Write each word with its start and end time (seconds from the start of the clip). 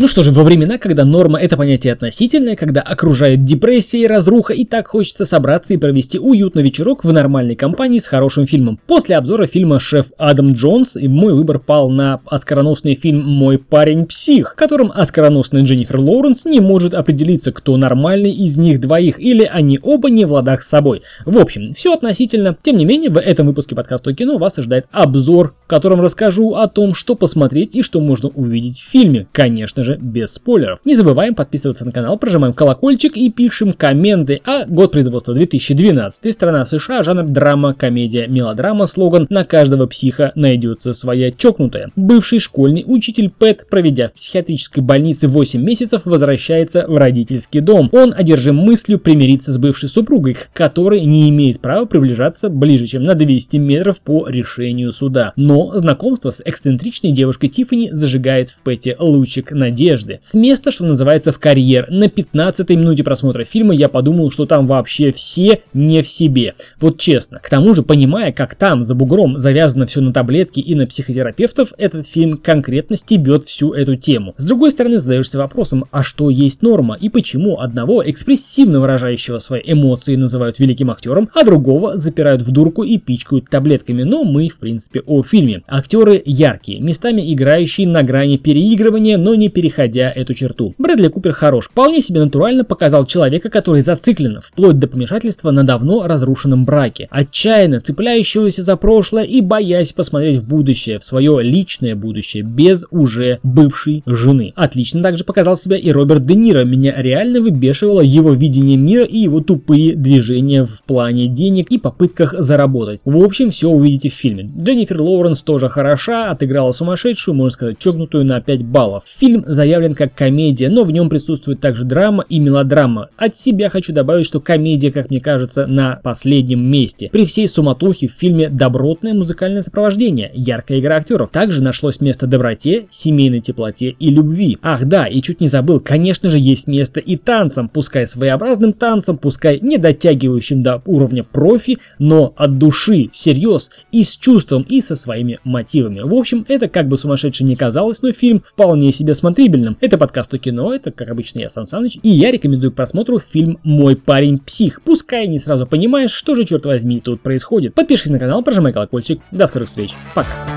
Ну 0.00 0.06
что 0.06 0.22
же, 0.22 0.30
во 0.30 0.44
времена, 0.44 0.78
когда 0.78 1.04
норма 1.04 1.40
это 1.40 1.56
понятие 1.56 1.92
относительное, 1.92 2.54
когда 2.54 2.80
окружает 2.82 3.42
депрессия 3.42 4.02
и 4.02 4.06
разруха, 4.06 4.52
и 4.52 4.64
так 4.64 4.86
хочется 4.86 5.24
собраться 5.24 5.74
и 5.74 5.76
провести 5.76 6.20
уютный 6.20 6.62
вечерок 6.62 7.04
в 7.04 7.12
нормальной 7.12 7.56
компании 7.56 7.98
с 7.98 8.06
хорошим 8.06 8.46
фильмом. 8.46 8.78
После 8.86 9.16
обзора 9.16 9.48
фильма 9.48 9.80
«Шеф 9.80 10.12
Адам 10.16 10.52
Джонс» 10.52 10.94
мой 10.94 11.34
выбор 11.34 11.58
пал 11.58 11.90
на 11.90 12.20
оскароносный 12.26 12.94
фильм 12.94 13.26
«Мой 13.26 13.58
парень 13.58 14.06
псих», 14.06 14.52
в 14.52 14.54
котором 14.54 14.92
оскароносная 14.94 15.62
Дженнифер 15.62 15.98
Лоуренс 15.98 16.44
не 16.44 16.60
может 16.60 16.94
определиться, 16.94 17.50
кто 17.50 17.76
нормальный 17.76 18.30
из 18.30 18.56
них 18.56 18.78
двоих, 18.78 19.18
или 19.18 19.42
они 19.42 19.80
оба 19.82 20.10
не 20.10 20.26
в 20.26 20.32
ладах 20.32 20.62
с 20.62 20.68
собой. 20.68 21.02
В 21.26 21.36
общем, 21.36 21.72
все 21.72 21.92
относительно. 21.92 22.56
Тем 22.62 22.76
не 22.76 22.84
менее, 22.84 23.10
в 23.10 23.18
этом 23.18 23.48
выпуске 23.48 23.74
подкаста 23.74 24.14
кино 24.14 24.38
вас 24.38 24.58
ожидает 24.58 24.86
обзор, 24.92 25.56
котором 25.68 26.00
расскажу 26.00 26.54
о 26.54 26.66
том, 26.66 26.94
что 26.94 27.14
посмотреть 27.14 27.76
и 27.76 27.82
что 27.82 28.00
можно 28.00 28.28
увидеть 28.30 28.78
в 28.78 28.90
фильме. 28.90 29.28
Конечно 29.32 29.84
же, 29.84 29.96
без 30.00 30.32
спойлеров. 30.32 30.80
Не 30.84 30.96
забываем 30.96 31.34
подписываться 31.34 31.84
на 31.84 31.92
канал, 31.92 32.18
прожимаем 32.18 32.54
колокольчик 32.54 33.16
и 33.16 33.30
пишем 33.30 33.72
комменты. 33.72 34.40
А 34.44 34.64
год 34.64 34.92
производства 34.92 35.34
2012, 35.34 36.32
страна 36.32 36.64
США, 36.64 37.02
жанр 37.02 37.24
драма, 37.24 37.74
комедия, 37.74 38.26
мелодрама, 38.26 38.86
слоган 38.86 39.26
«На 39.28 39.44
каждого 39.44 39.86
психа 39.86 40.32
найдется 40.34 40.92
своя 40.94 41.30
чокнутая». 41.30 41.92
Бывший 41.96 42.38
школьный 42.38 42.84
учитель 42.86 43.30
Пэт, 43.30 43.66
проведя 43.68 44.08
в 44.08 44.14
психиатрической 44.14 44.82
больнице 44.82 45.28
8 45.28 45.62
месяцев, 45.62 46.02
возвращается 46.06 46.86
в 46.88 46.96
родительский 46.96 47.60
дом. 47.60 47.90
Он 47.92 48.14
одержим 48.16 48.56
мыслью 48.56 48.98
примириться 48.98 49.52
с 49.52 49.58
бывшей 49.58 49.90
супругой, 49.90 50.34
к 50.34 50.50
которой 50.54 51.02
не 51.02 51.28
имеет 51.28 51.60
права 51.60 51.84
приближаться 51.84 52.48
ближе, 52.48 52.86
чем 52.86 53.02
на 53.02 53.14
200 53.14 53.58
метров 53.58 54.00
по 54.00 54.26
решению 54.26 54.92
суда. 54.92 55.32
Но 55.36 55.57
знакомство 55.74 56.30
с 56.30 56.42
эксцентричной 56.44 57.12
девушкой 57.12 57.48
Тиффани 57.48 57.90
зажигает 57.92 58.50
в 58.50 58.62
Пэте 58.62 58.96
лучик 58.98 59.52
надежды. 59.52 60.18
С 60.20 60.34
места, 60.34 60.70
что 60.70 60.84
называется, 60.84 61.32
в 61.32 61.38
карьер. 61.38 61.86
На 61.90 62.04
15-й 62.04 62.76
минуте 62.76 63.04
просмотра 63.04 63.44
фильма 63.44 63.74
я 63.74 63.88
подумал, 63.88 64.30
что 64.30 64.46
там 64.46 64.66
вообще 64.66 65.12
все 65.12 65.62
не 65.72 66.02
в 66.02 66.08
себе. 66.08 66.54
Вот 66.80 66.98
честно. 66.98 67.40
К 67.40 67.48
тому 67.48 67.74
же, 67.74 67.82
понимая, 67.82 68.32
как 68.32 68.54
там 68.54 68.84
за 68.84 68.94
бугром 68.94 69.38
завязано 69.38 69.86
все 69.86 70.00
на 70.00 70.12
таблетки 70.12 70.60
и 70.60 70.74
на 70.74 70.86
психотерапевтов, 70.86 71.72
этот 71.78 72.06
фильм 72.06 72.36
конкретно 72.36 72.96
стебет 72.96 73.44
всю 73.44 73.72
эту 73.72 73.96
тему. 73.96 74.34
С 74.36 74.44
другой 74.44 74.70
стороны, 74.70 75.00
задаешься 75.00 75.38
вопросом, 75.38 75.86
а 75.90 76.02
что 76.02 76.30
есть 76.30 76.62
норма 76.62 76.96
и 77.00 77.08
почему 77.08 77.60
одного 77.60 78.08
экспрессивно 78.08 78.80
выражающего 78.80 79.38
свои 79.38 79.62
эмоции 79.64 80.16
называют 80.16 80.58
великим 80.58 80.90
актером, 80.90 81.30
а 81.34 81.44
другого 81.44 81.96
запирают 81.96 82.42
в 82.42 82.50
дурку 82.50 82.82
и 82.82 82.98
пичкают 82.98 83.48
таблетками. 83.48 84.02
Но 84.02 84.24
мы, 84.24 84.48
в 84.48 84.58
принципе, 84.58 85.00
о 85.06 85.22
фильме. 85.22 85.47
Актеры 85.66 86.22
яркие, 86.24 86.80
местами 86.80 87.32
играющие 87.32 87.86
на 87.86 88.02
грани 88.02 88.36
переигрывания, 88.36 89.18
но 89.18 89.34
не 89.34 89.48
переходя 89.48 90.10
эту 90.10 90.34
черту. 90.34 90.74
Брэдли 90.78 91.08
Купер 91.08 91.32
хорош, 91.32 91.68
вполне 91.68 92.00
себе 92.00 92.22
натурально 92.22 92.64
показал 92.64 93.06
человека, 93.06 93.50
который 93.50 93.82
зациклен, 93.82 94.40
вплоть 94.42 94.78
до 94.78 94.88
помешательства 94.88 95.50
на 95.50 95.64
давно 95.64 96.06
разрушенном 96.06 96.64
браке, 96.64 97.08
отчаянно 97.10 97.80
цепляющегося 97.80 98.62
за 98.62 98.76
прошлое 98.76 99.24
и 99.24 99.40
боясь 99.40 99.92
посмотреть 99.92 100.38
в 100.38 100.48
будущее, 100.48 100.98
в 100.98 101.04
свое 101.04 101.42
личное 101.42 101.94
будущее, 101.94 102.42
без 102.42 102.86
уже 102.90 103.40
бывшей 103.42 104.02
жены. 104.06 104.52
Отлично 104.56 105.02
также 105.02 105.24
показал 105.24 105.56
себя 105.56 105.76
и 105.76 105.90
Роберт 105.90 106.26
Де 106.26 106.34
Ниро, 106.34 106.64
меня 106.64 106.94
реально 106.96 107.40
выбешивало 107.40 108.00
его 108.00 108.32
видение 108.32 108.76
мира 108.76 109.04
и 109.04 109.18
его 109.18 109.40
тупые 109.40 109.94
движения 109.94 110.64
в 110.64 110.82
плане 110.84 111.26
денег 111.26 111.70
и 111.70 111.78
попытках 111.78 112.34
заработать. 112.38 113.00
В 113.04 113.22
общем, 113.22 113.50
все 113.50 113.68
увидите 113.68 114.08
в 114.08 114.14
фильме. 114.14 114.50
Дженнифер 114.60 115.00
Лоуренс 115.00 115.37
тоже 115.42 115.68
хороша, 115.68 116.30
отыграла 116.30 116.72
сумасшедшую, 116.72 117.34
можно 117.34 117.50
сказать, 117.50 117.78
чокнутую 117.78 118.24
на 118.24 118.40
5 118.40 118.62
баллов. 118.64 119.04
Фильм 119.06 119.44
заявлен 119.46 119.94
как 119.94 120.14
комедия, 120.14 120.68
но 120.68 120.84
в 120.84 120.90
нем 120.90 121.08
присутствует 121.08 121.60
также 121.60 121.84
драма 121.84 122.24
и 122.28 122.38
мелодрама. 122.38 123.08
От 123.16 123.36
себя 123.36 123.68
хочу 123.68 123.92
добавить, 123.92 124.26
что 124.26 124.40
комедия, 124.40 124.92
как 124.92 125.10
мне 125.10 125.20
кажется, 125.20 125.66
на 125.66 126.00
последнем 126.02 126.64
месте. 126.64 127.08
При 127.12 127.24
всей 127.26 127.48
суматохе 127.48 128.08
в 128.08 128.12
фильме 128.12 128.48
добротное 128.48 129.14
музыкальное 129.14 129.62
сопровождение, 129.62 130.30
яркая 130.34 130.80
игра 130.80 130.96
актеров. 130.96 131.30
Также 131.30 131.62
нашлось 131.62 132.00
место 132.00 132.26
доброте, 132.26 132.86
семейной 132.90 133.40
теплоте 133.40 133.90
и 133.90 134.10
любви. 134.10 134.58
Ах 134.62 134.84
да, 134.84 135.06
и 135.06 135.20
чуть 135.22 135.40
не 135.40 135.48
забыл, 135.48 135.80
конечно 135.80 136.28
же 136.28 136.38
есть 136.38 136.68
место 136.68 137.00
и 137.00 137.16
танцам, 137.16 137.68
пускай 137.68 138.06
своеобразным 138.06 138.72
танцам, 138.72 139.18
пускай 139.18 139.58
не 139.60 139.78
дотягивающим 139.78 140.62
до 140.62 140.82
уровня 140.86 141.24
профи, 141.24 141.78
но 141.98 142.32
от 142.36 142.58
души, 142.58 143.08
всерьез 143.12 143.70
и 143.92 144.02
с 144.02 144.16
чувством 144.16 144.62
и 144.62 144.80
со 144.80 144.94
своими 145.28 145.38
мотивами. 145.44 146.00
В 146.00 146.14
общем, 146.14 146.44
это 146.48 146.68
как 146.68 146.88
бы 146.88 146.96
сумасшедше 146.96 147.44
не 147.44 147.56
казалось, 147.56 148.02
но 148.02 148.12
фильм 148.12 148.42
вполне 148.44 148.92
себе 148.92 149.14
смотрибельным. 149.14 149.76
Это 149.80 149.98
подкаст 149.98 150.32
о 150.34 150.38
кино, 150.38 150.74
это, 150.74 150.90
как 150.90 151.08
обычно, 151.08 151.40
я 151.40 151.48
Сан 151.48 151.66
Саныч, 151.66 151.98
и 152.02 152.08
я 152.08 152.30
рекомендую 152.30 152.72
к 152.72 152.74
просмотру 152.74 153.18
фильм 153.18 153.58
«Мой 153.62 153.96
парень 153.96 154.38
псих». 154.38 154.82
Пускай 154.82 155.26
не 155.26 155.38
сразу 155.38 155.66
понимаешь, 155.66 156.12
что 156.12 156.34
же, 156.34 156.44
черт 156.44 156.64
возьми, 156.66 157.00
тут 157.00 157.20
происходит. 157.20 157.74
Подпишись 157.74 158.10
на 158.10 158.18
канал, 158.18 158.42
прожимай 158.42 158.72
колокольчик. 158.72 159.20
До 159.30 159.46
скорых 159.46 159.68
встреч. 159.68 159.94
Пока. 160.14 160.47